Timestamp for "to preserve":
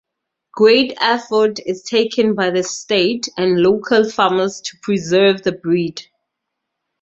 4.59-5.43